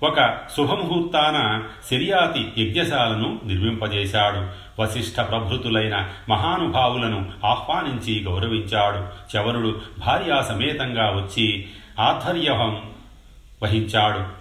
ఒక 0.04 0.38
శుభముహూర్తాన 0.58 1.64
శర్యాతి 1.92 2.64
యజ్ఞశాలను 2.64 3.40
నిర్మింపజేశాడు. 3.46 4.69
వశిష్ఠ 4.80 5.20
ప్రభృతులైన 5.20 6.10
మహానుభావులను 6.30 7.32
ఆహ్వానించి 7.46 8.24
గౌరవించాడు. 8.24 9.20
చవరుడు 9.38 9.82
భార్యా 10.00 10.42
సమేతంగా 10.42 11.06
వచ్చి 11.06 11.68
ఆధ్వర్యం 12.00 12.82
వహించాడు. 13.64 14.40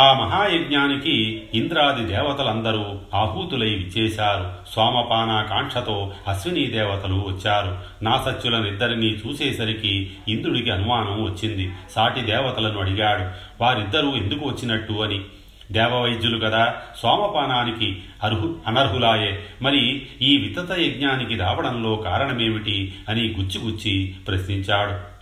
ఆ 0.00 0.12
మహాయజ్ఞానికి 0.12 1.42
ఇంద్రాది 1.54 2.04
దేవతలందరూ 2.04 2.98
ఆహూతులై 3.14 3.68
విచ్చేశారు. 3.68 4.74
సోమపానాకాంక్షతో 4.74 6.12
అశ్విని 6.28 6.66
దేవతలు 6.66 7.14
వచ్చారు. 7.14 7.78
నాసత్యులనిద్దరినీ 8.04 9.06
చూసేసరికి 9.06 10.10
ఇంద్రుడికి 10.28 10.70
అనుమానం 10.70 11.22
వచ్చింది. 11.22 11.72
సాటి 11.94 12.20
దేవతలను 12.20 12.80
అడిగాడు 12.80 13.22
వారిద్దరూ 13.62 14.16
ఎందుకు 14.16 14.48
వచ్చినట్టు? 14.48 14.92
అని. 14.92 15.24
దేవవైద్యులు 15.72 16.38
కదా 16.38 16.74
సోమపానానికి 17.02 18.02
అర్హు 18.22 18.56
అనర్హులాయే. 18.66 19.42
మరి 19.62 20.06
ఈ 20.22 20.36
వితత 20.36 20.78
యజ్ఞానికి 20.78 21.34
రావడంలో 21.34 21.96
కారణమేమిటి 21.96 22.94
అని 23.08 23.22
గుచ్చిగుచ్చి 23.22 24.14
ప్రశ్నించాడు. 24.26 25.16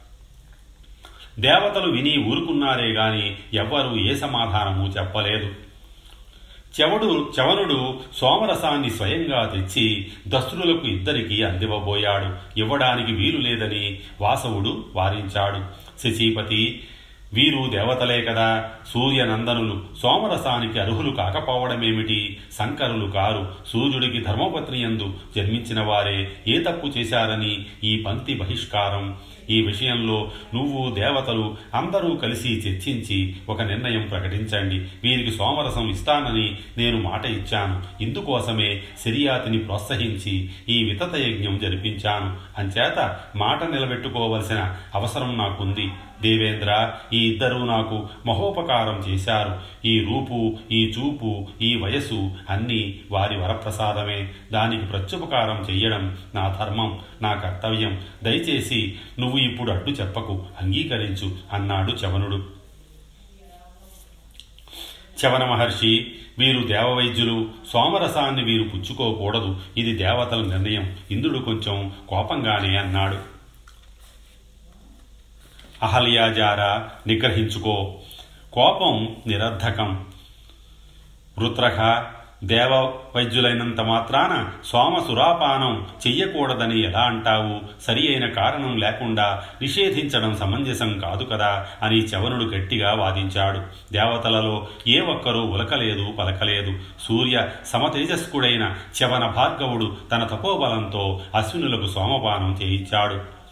దేవతలు 1.40 1.92
విని 1.92 2.24
ఊరుకున్నారే 2.24 2.92
గాని 2.92 3.36
ఎవ్వరూ 3.54 3.96
ఏ 3.96 4.14
సమాధానము 4.14 4.92
చెప్పలేదు. 4.98 5.50
చెవడు 6.80 7.32
చవనుడు 7.40 8.00
సోమరసాన్ని 8.16 8.90
స్వయంగా 8.90 9.46
తెచ్చి 9.46 10.06
దస్తులకు 10.28 10.86
ఇద్దరికీ 10.86 11.42
అందివ్వబోయాడు. 11.42 12.60
ఇవ్వడానికి 12.60 13.12
వీలు 13.12 13.38
లేదని 13.38 13.98
వాసవుడు 14.20 14.84
వారించాడు. 14.94 15.84
శశీపతి 16.00 16.84
వీరు 17.32 17.70
దేవతలే 17.70 18.22
కదా. 18.22 18.70
సూర్యనందనులు 18.94 19.82
సోమరసానికి 20.02 20.80
అర్హులు 20.80 21.10
కాకపోవడమేమిటి? 21.10 22.36
శంకరులు 22.58 23.10
కారు 23.10 23.54
సూర్యుడికి 23.72 24.20
ధర్మపత్ని 24.20 24.82
యందు 24.82 25.14
జన్మించిన 25.36 25.80
వారే 25.80 26.30
ఏ 26.48 26.60
తప్పు 26.60 26.86
చేశారని 26.86 27.66
ఈ 27.84 28.02
పంక్తి 28.02 28.34
బహిష్కారం. 28.34 29.16
ఈ 29.50 29.62
విషయంలో 29.62 30.30
నువ్వు 30.54 30.90
దేవతలు 30.90 31.56
అందరూ 31.74 32.14
కలిసి 32.14 32.48
చర్చించి 32.48 33.36
ఒక 33.48 33.62
నిర్ణయం 33.62 34.02
ప్రకటించండి. 34.02 35.08
వీరికి 35.08 35.30
సోమరసం 35.30 35.90
ఇస్తానని 35.90 36.58
నేను 36.78 37.00
మాట 37.00 37.26
ఇచ్చాను. 37.26 38.02
ఇందుకోసమే 38.02 38.82
సిరియాతిని 38.98 39.58
ప్రోత్సహించి 39.58 40.50
ఈ 40.68 40.84
వితత 40.84 41.14
యజ్ఞం 41.14 41.58
జరిపించాను. 41.58 42.60
అంచేత 42.60 43.16
మాట 43.36 43.64
నిలబెట్టుకోవలసిన 43.64 44.76
అవసరం 44.94 45.38
నాకుంది. 45.38 45.88
దేవేంద్ర 46.22 46.92
ఈ 47.12 47.30
ఇద్దరూ 47.30 47.64
నాకు 47.64 48.08
మహోపకారం 48.26 48.98
చేశారు. 48.98 49.60
ఈ 49.84 50.00
రూపు 50.00 50.56
ఈ 50.72 50.86
చూపు 50.86 51.46
ఈ 51.62 51.76
వయస్సు 51.76 52.30
అన్నీ 52.50 53.00
వారి 53.10 53.36
వరప్రసాదమే. 53.36 54.28
దానికి 54.52 54.86
ప్రత్యుపకారం 54.86 55.66
చెయ్యడం 55.70 56.18
నా 56.34 56.56
ధర్మం 56.60 56.98
నా 57.22 57.34
కర్తవ్యం. 57.34 58.00
దయచేసి 58.24 58.94
నువ్వు 59.18 59.38
ఇప్పుడు 59.38 59.70
అడ్డు 59.70 59.90
చెప్పకు 59.90 60.46
అంగీకరించు 60.60 61.36
అన్నాడు 61.52 61.92
చవనుడు. 61.92 62.44
చవన 65.26 65.44
మహర్షి 65.44 66.06
వీరు 66.38 66.66
దేవవైద్యులు 66.66 67.48
సోమరసాన్ని 67.72 68.44
వీరు 68.44 68.64
పుచ్చుకోకూడదు. 68.64 69.56
ఇది 69.76 69.94
దేవతల 69.94 70.42
నిర్ణయం. 70.42 70.96
ఇంద్రుడు 71.10 71.38
కొంచెం 71.38 71.92
కోపంగానే 72.08 72.76
అన్నాడు. 72.76 73.33
అహల్యాజార 75.84 76.82
నిగ్రహించుకో. 77.06 77.94
కోపం 78.52 79.16
నిరర్ధకం. 79.26 80.06
వృత్రహ 81.38 82.04
దేవ 82.44 82.92
వైద్యులైనంత 83.16 83.80
మాత్రాన 83.80 84.48
సోమ 84.64 85.04
సురాపానం 85.08 85.86
చెయ్యకూడదని 86.06 86.82
ఎలా 86.82 87.00
అంటావు? 87.00 87.82
సరి 87.82 88.08
అయిన 88.08 88.26
కారణం 88.26 88.76
లేకుండా 88.76 89.42
నిషేధించడం 89.62 90.36
సమంజసం 90.36 90.98
కాదు 90.98 91.24
కదా 91.24 91.66
అని 91.82 91.96
చవనుడు 91.96 92.44
గట్టిగా 92.44 92.94
వాదించాడు. 92.94 93.58
దేవతలలో 93.92 94.66
ఏ 94.86 95.00
ఒక్కరూ 95.00 95.40
ఉలకలేదు 95.40 96.12
పలకలేదు. 96.18 96.72
సూర్య 97.00 97.48
సమతేజస్కుడైన 97.66 98.74
చవన 99.02 99.26
భార్గవుడు 99.26 99.96
తన 100.12 100.24
తపోబలంతో 100.24 101.20
అశ్వినులకు 101.34 101.86
సోమపానం 101.86 102.58
చేయించాడు. 102.62 103.43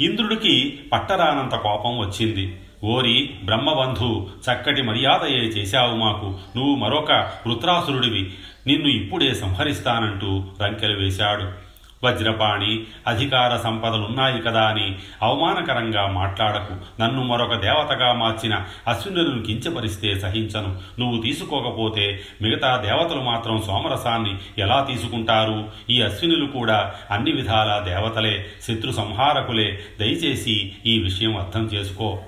ఇంద్రుడికి 0.00 0.80
పట్టరానంత 0.92 1.54
కోపం 1.54 1.98
వచ్చింది. 1.98 2.56
ఓరి 2.84 3.30
బ్రహ్మబంధు 3.44 4.28
చక్కటి 4.50 4.82
మర్యాదయే 4.82 5.38
చేశావు 5.38 5.96
మాకు. 5.96 6.26
నువ్వు 6.56 6.74
మరొక 6.74 7.12
వృత్రాసురుడివి 7.46 8.32
నిన్ను 8.66 8.88
ఇప్పుడే 8.88 9.34
సంహరిస్తానంటూ 9.34 10.44
రంకెలు 10.62 10.98
వేశాడు. 10.98 11.67
వజ్రపాణి 12.04 12.84
అధికార 13.06 13.56
సంపదలున్నాయి 13.56 14.42
కదా 14.42 14.62
అని 14.62 14.98
అవమానకరంగా 15.22 16.06
మాట్లాడకు. 16.06 17.02
నన్ను 17.02 17.22
మరొక 17.22 17.54
దేవతగా 17.54 18.12
మార్చిన 18.12 18.64
అశ్వినులను 18.88 19.42
కించపరిస్తే 19.42 20.18
సహించను. 20.20 21.00
నువ్వు 21.00 21.22
తీసుకోకపోతే 21.22 22.20
మిగతా 22.42 22.76
దేవతలు 22.76 23.20
మాత్రం 23.20 23.62
సోమరసాన్ని 23.62 24.34
ఎలా 24.58 24.86
తీసుకుంటారు? 24.90 25.68
ఈ 25.90 26.02
అశ్వినులు 26.02 26.46
కూడా 26.46 26.94
అన్ని 27.10 27.32
విధాల 27.32 27.82
దేవతలే 27.84 28.46
శత్రు 28.62 28.92
సంహారకులే. 28.92 29.78
దయచేసి 30.00 30.72
ఈ 30.86 30.98
విషయం 30.98 31.36
అర్థం 31.36 31.64
చేసుకో. 31.64 32.18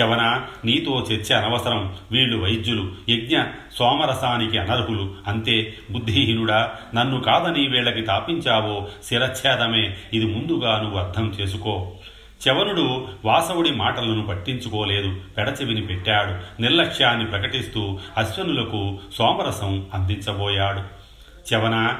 చవన 0.00 0.42
నీతో 0.64 1.06
చర్చ 1.12 1.32
అనవసరం. 1.34 1.94
వీళ్ళు 2.12 2.38
వైద్యులు 2.38 2.92
యజ్ఞ 3.08 3.42
సోమరసానికి 3.72 4.58
అనర్హులు. 4.58 5.14
అంతే 5.26 5.74
బుద్ధిహీనుడా 5.90 6.72
నన్ను 6.94 7.20
కాదని 7.20 7.68
వీళ్ళకి 7.68 8.02
తాపించావో 8.02 8.88
శిరచ్ఛేదమే 9.04 9.96
ఇది 10.14 10.26
ముందుగా 10.26 10.80
నువ్వు 10.80 10.98
అర్థం 10.98 11.30
చేసుకో. 11.30 11.92
చవనుడు 12.48 13.08
వాసవుడి 13.24 13.70
మాటలను 13.70 14.22
పట్టించుకోలేదు. 14.22 15.20
పెడచెవిని 15.36 15.86
పెట్టాడు. 15.86 16.62
నిర్లక్ష్యాన్ని 16.62 17.26
ప్రకటిస్తూ 17.26 17.98
అశ్వనులకు 18.16 18.98
సోమరసం 19.14 19.86
అందించబోయాడు. 19.94 20.80
చవన 21.54 21.96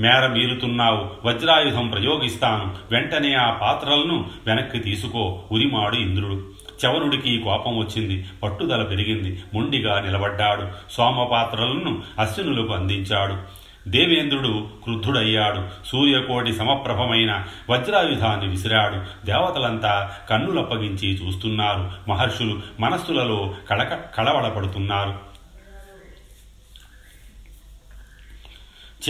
మేర 0.00 0.26
మీరుతున్నావు. 0.26 1.28
వజ్రాయుధం 1.28 1.88
ప్రయోగిస్తాను. 1.88 2.74
వెంటనే 2.92 3.34
ఆ 3.34 3.50
పాత్రలను 3.50 4.30
వెనక్కి 4.46 4.78
తీసుకో. 4.78 5.42
ఉరిమాడు 5.52 5.96
ఇంద్రుడు. 5.96 6.53
చవనుడికి 6.86 7.38
కోపం 7.38 7.78
వచ్చింది. 7.78 8.26
పట్టుదల 8.42 8.82
పెరిగింది. 8.82 9.42
మొండిగా 9.54 10.00
నిలబడ్డాడు. 10.00 10.68
సోమపాత్రలను 10.90 12.02
అశ్వినులకు 12.18 12.72
అందించాడు. 12.72 13.64
దేవేంద్రుడు 13.90 14.68
క్రుద్ధుడయ్యాడు. 14.84 15.86
సూర్యకోటి 15.86 16.52
సమప్రభమైన 16.52 17.44
వజ్రాయుధాన్ని 17.70 18.48
విసిరాడు. 18.48 19.26
దేవతలంతా 19.26 20.16
కన్నులప్పగించి 20.30 21.26
చూస్తున్నారు. 21.26 21.90
మహర్షులు 22.08 22.60
మనస్సులలో 22.80 23.54
కళక 23.70 23.94
కళవళపడుతున్నారు. 24.16 25.34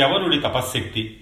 చవనుడి 0.01 0.41
తపశ్శక్తి. 0.41 1.21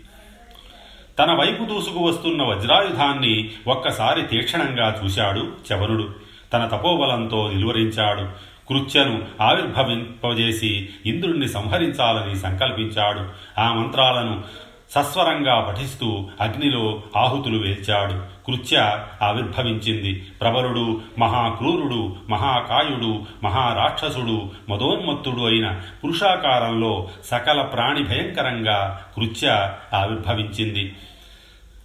తన 1.19 1.33
వైపు 1.33 1.65
దూసుకు 1.65 1.99
వస్తున్న 1.99 2.43
వజ్రాయుధాన్ని 2.43 3.51
ఒక్కసారి 3.67 4.23
తీక్షణంగా 4.23 5.01
చూశాడు 5.05 5.53
చవనుడు 5.73 6.15
తన 6.53 6.67
తపోబలంతో 6.67 7.49
నిలువరించాడు. 7.49 8.53
కృత్యను 8.69 9.25
ఆవిర్భవింపజేసి 9.41 10.89
ఇంద్రుణ్ణి 11.07 11.49
సంహరించాలని 11.49 12.37
సంకల్పించాడు. 12.37 13.21
ఆ 13.61 13.73
మంత్రాలను 13.73 14.63
సస్వరంగా 14.91 15.61
పఠిస్తూ 15.61 16.29
అగ్నిలో 16.41 17.03
ఆహుతులు 17.17 17.59
వేల్చాడు. 17.59 18.43
కృత్య 18.47 19.07
ఆవిర్భవించింది. 19.23 20.15
ప్రబలుడు 20.15 21.01
మహాక్రూరుడు 21.19 22.17
మహాకాయుడు 22.31 23.23
మహారాక్షసుడు 23.45 24.51
మదోన్మత్తుడు 24.71 25.47
అయిన 25.47 25.81
పురుషాకారంలో 26.05 27.09
సకల 27.25 27.63
ప్రాణి 27.63 28.03
భయంకరంగా 28.03 29.05
కృత్య 29.17 29.73
ఆవిర్భవించింది. 29.95 30.97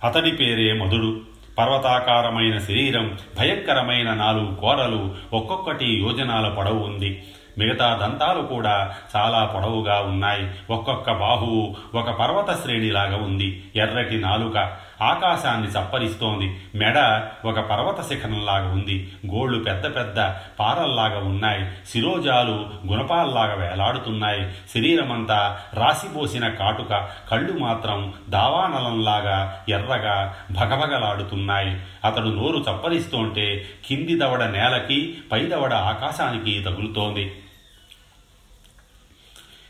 అతడి 0.03 0.31
పేరే 0.31 0.73
మధుడు. 0.73 1.36
పర్వతాకారమైన 1.57 2.57
శరీరం 2.57 3.17
భయంకరమైన 3.39 4.13
నాలుగు 4.13 4.55
కోరలు 4.55 5.15
ఒక్కొక్కటి 5.33 5.85
యోజనాల 5.85 6.49
పొడవు 6.49 6.79
ఉంది. 6.79 7.23
మిగతా 7.57 7.99
దంతాలు 8.01 8.41
కూడా 8.41 8.93
చాలా 9.15 9.51
పొడవుగా 9.55 9.99
ఉన్నాయి. 9.99 10.47
ఒక్కొక్క 10.69 11.11
బాహువు 11.11 11.75
ఒక 11.95 12.09
పర్వత 12.09 12.61
శ్రేణిలాగా 12.63 13.17
ఉంది. 13.17 13.63
ఎర్రటి 13.75 14.17
నాలుక 14.17 14.86
ఆకాశాన్ని 15.01 15.67
చప్పరిస్తోంది. 15.67 16.61
మెడ 16.75 16.97
ఒక 17.45 17.59
పర్వత 17.59 18.01
శిఖరంలాగా 18.01 18.71
ఉంది. 18.71 19.11
గోళ్ళు 19.33 19.63
పెద్ద 19.63 19.95
పెద్ద 19.95 20.19
పారల్లాగా 20.59 21.17
ఉన్నాయి. 21.19 21.65
శిరోజాలు 21.89 22.69
గుణపాల్లాగా 22.87 23.53
వేలాడుతున్నాయి. 23.53 24.51
శరీరమంతా 24.73 25.59
రాసిపోసిన 25.73 26.47
కాటుక 26.47 27.09
కళ్ళు 27.31 27.53
మాత్రం 27.59 28.13
దావానలంలాగా 28.29 29.65
ఎర్రగా 29.69 30.35
భగభగలాడుతున్నాయి. 30.51 31.81
అతడు 32.05 32.27
నోరు 32.27 32.57
చప్పరిస్తుంటే 32.57 33.65
కింది 33.87 34.19
దవడ 34.19 34.43
నేలకి 34.43 35.17
పైదవడ 35.31 35.73
ఆకాశానికి 35.73 36.63
తగులుతోంది. 36.63 37.35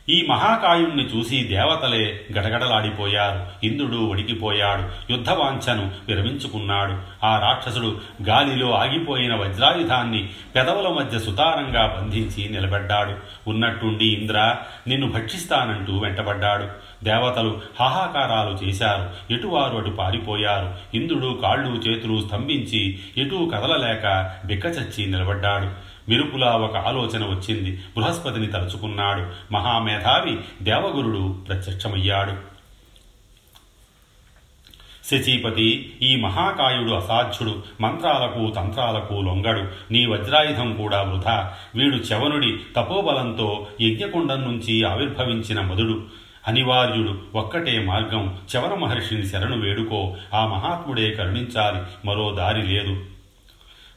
ఈ 0.10 0.26
మహాకాయుణ్ణి 0.30 1.04
చూసి 1.04 1.44
దేవతలే 1.44 2.22
గడగడలాడిపోయారు. 2.38 3.66
ఇంద్రుడు 3.66 3.98
వణికిపోయాడు 3.98 5.12
యుద్ధవాంఛను 5.12 5.92
విరమించుకున్నాడు. 6.08 7.26
ఆ 7.26 7.40
రాక్షసుడు 7.40 8.02
గాలిలో 8.28 8.72
ఆగిపోయిన 8.72 9.36
వజ్రాయుధాన్ని 9.36 10.30
పెదవుల 10.56 10.88
మధ్య 10.88 11.20
సుతారంగా 11.20 11.98
బంధించి 12.02 12.50
నిలబడ్డాడు. 12.50 13.14
ఉన్నట్టుండి 13.50 14.06
ఇంద్ర 14.06 14.56
నిన్ను 14.88 15.12
భక్షిస్తానంటూ 15.12 15.98
వెంటబడ్డాడు. 15.98 16.68
దేవతలు 17.04 17.62
హాహాకారాలు 17.80 18.66
చేశారు. 18.66 19.34
ఎటువారు 19.34 19.78
అటు 19.78 19.90
పారిపోయారు. 19.90 20.98
ఇంద్రుడు 20.98 21.40
కాళ్ళు 21.44 21.90
చేతులు 21.90 22.28
స్తంభించి 22.28 23.00
ఎటూ 23.18 23.46
కదలలేక 23.46 24.36
బిక్కచచ్చి 24.46 25.06
నిలబడ్డాడు. 25.06 25.87
మెరుపులా 26.10 26.52
ఒక 26.52 26.78
ఆలోచన 26.78 27.24
వచ్చింది. 27.24 27.82
బృహస్పతిని 27.98 28.48
తలుచుకున్నాడు. 28.48 29.54
మహామేధావి 29.54 30.38
దేవగురుడు 30.62 31.40
ప్రత్యక్షమయ్యాడు. 31.48 32.58
శచీపతి 35.12 35.98
ఈ 36.02 36.16
మహాకాయుడు 36.16 36.92
అసాధ్యుడు. 36.92 37.64
మంత్రాలకు 37.82 38.54
తంత్రాలకు 38.56 39.14
లొంగడు. 39.14 39.94
నీ 39.94 40.06
వజ్రాయుధం 40.06 40.74
కూడా 40.74 41.02
వృధా. 41.02 41.54
వీడు 41.76 41.96
చవనుడి 41.96 42.58
తపోబలంతో 42.78 43.68
యజ్ఞకుండం 43.82 44.42
నుంచి 44.42 44.84
ఆవిర్భవించిన 44.84 45.62
మధుడు. 45.62 46.04
అనివార్యుడు 46.48 47.22
ఒక్కటే 47.36 47.80
మార్గం. 47.80 48.40
చవన 48.58 48.74
మహర్షిని 48.74 49.26
శరణు 49.26 49.62
వేడుకో. 49.62 50.16
ఆ 50.34 50.48
మహాత్ముడే 50.48 51.12
కరుణించాలి. 51.12 52.08
మరో 52.08 52.32
దారి 52.32 52.68
లేదు. 52.68 53.06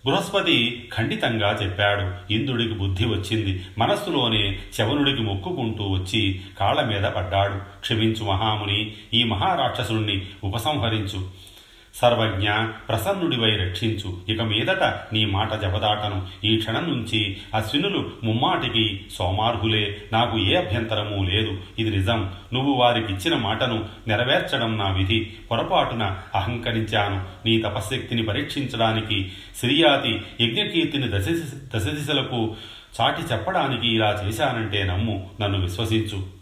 బృహస్పతి 0.07 0.89
ఖండితంగా 0.95 1.59
చెప్పాడు 1.63 2.33
ఇంద్రుడికి 2.33 2.75
బుద్ధి 2.75 3.05
వచ్చింది. 3.05 3.63
మనస్సులోనే 3.79 4.59
చవనుడికి 4.81 5.23
మొక్కుకుంటూ 5.23 5.85
వచ్చి 5.89 6.41
కాళ్ళ 6.61 6.85
మీద 6.85 7.05
పడ్డాడు. 7.05 7.81
క్షమించు 7.81 8.25
మహాముని 8.25 8.95
ఈ 9.15 9.25
మహారాక్షసుణ్ణి 9.25 10.27
ఉపసంహరించు. 10.45 11.50
సర్వజ్ఞ 11.95 12.51
ప్రసన్నుడివై 12.89 13.57
రక్షించు. 13.57 14.21
ఇక 14.29 14.43
మీదట 14.43 14.83
నీ 14.85 15.25
మాట 15.25 15.55
జపదాటను. 15.55 16.47
ఈ 16.47 16.57
క్షణం 16.57 16.89
నుంచి 16.89 17.37
అశ్వినులు 17.55 18.11
ముమ్మాటికి 18.25 19.01
సోమార్హులే. 19.15 20.03
నాకు 20.13 20.39
ఏ 20.39 20.55
అభ్యంతరమూ 20.55 21.25
లేదు. 21.25 21.59
ఇది 21.79 21.91
నిజం. 21.91 22.33
నువ్వు 22.55 22.73
వారికిచ్చిన 22.73 23.35
మాటను 23.35 23.85
నెరవేర్చడం 24.09 24.79
నా 24.79 24.91
విధి. 24.91 25.33
పొరపాటున 25.51 26.17
అహంకరించాను. 26.35 27.25
నీ 27.47 27.59
తపశ్శక్తిని 27.59 28.23
పరీక్షించడానికి 28.23 29.33
సిరియాతి 29.57 30.23
యజ్ఞకీర్తిని 30.41 31.09
దశ 31.09 31.29
దశ 31.77 31.87
దిశలకు 31.87 32.57
చాటి 33.01 33.23
చెప్పడానికి 33.23 33.95
ఇలా 33.95 34.25
చేశానంటే 34.27 34.85
నమ్ము. 34.85 35.31
నన్ను 35.41 35.61
విశ్వసించు. 35.61 36.40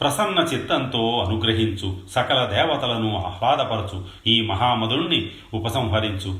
ప్రసన్న 0.00 0.38
చిత్తంతో 0.40 1.24
అనుగ్రహించు 1.28 1.96
సకల 2.10 2.44
దేవతలను 2.44 3.16
ఆహ్లాదపరచు 3.16 4.04
ఈ 4.26 4.40
మహామధుల్ని 4.40 5.30
ఉపసంహరించు 5.54 6.38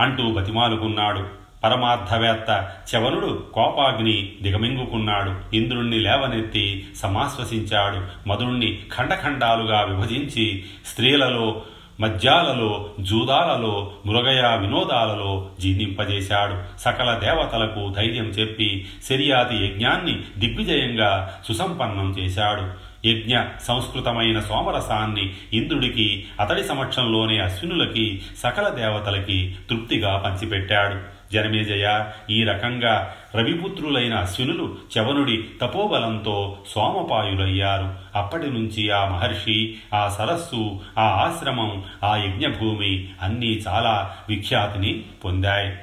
అంటూ 0.00 0.32
బతిమాలుకున్నాడు. 0.32 1.26
పరమార్థవేత్త 1.64 2.70
చవనుడు 2.96 3.44
కోపాగ్ని 3.52 4.32
దిగమింగుకున్నాడు. 4.42 5.56
ఇంద్రుణ్ణి 5.56 6.00
లేవనెత్తి 6.00 6.86
సమాశ్వసించాడు. 6.96 8.28
మధుణ్ణి 8.28 8.78
ఖండఖండాలుగా 8.98 9.80
విభజించి 9.82 10.64
స్త్రీలలో 10.86 11.62
మద్యాలలో 12.00 12.90
జూదాలలో 13.00 13.92
మృగయ 14.06 14.56
వినోదాలలో 14.56 15.48
జీర్ణింపజేశాడు. 15.60 16.78
సకల 16.80 17.18
దేవతలకు 17.24 17.94
ధైర్యం 17.96 18.24
చెప్పి 18.24 18.86
శర్యాతి 19.08 19.56
యజ్ఞాన్ని 19.56 20.20
దిగ్విజయంగా 20.38 21.40
సుసంపన్నం 21.48 22.10
చేశాడు. 22.18 22.88
యజ్ఞ 23.06 23.38
సంస్కృతమైన 23.62 24.40
సోమరసాన్ని 24.40 25.34
ఇంద్రుడికి 25.52 26.26
అతడి 26.40 26.64
సమక్షంలోనే 26.64 27.38
అశ్వినులకి 27.38 28.22
సకల 28.38 28.68
దేవతలకి 28.68 29.56
తృప్తిగా 29.70 30.16
పంచిపెట్టాడు. 30.16 31.17
జనమేజయ 31.32 32.04
ఈ 32.30 32.44
రకంగా 32.44 33.14
రవిపుత్రులైన 33.34 34.14
అశ్వినులు 34.14 34.76
చవనుడి 34.98 35.44
తపోబలంతో 35.62 36.58
సోమపాయులయ్యారు. 36.68 37.94
అప్పటి 38.14 38.50
నుంచి 38.50 38.90
ఆ 38.90 39.08
మహర్షి 39.08 39.76
ఆ 39.94 40.08
సరస్సు 40.08 40.80
ఆ 40.98 41.02
ఆశ్రమం 41.02 41.84
ఆ 42.04 42.16
యజ్ఞభూమి 42.16 43.08
అన్నీ 43.22 43.62
చాలా 43.68 44.16
విఖ్యాతిని 44.28 45.02
పొందాయి. 45.24 45.76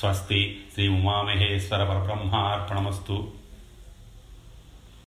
స్వస్తి 0.00 0.60
శ్రీ 0.74 0.88
ఉమామహేశ్వర 0.88 1.84
పరబ్రహ్మార్పణమస్తు. 1.84 3.43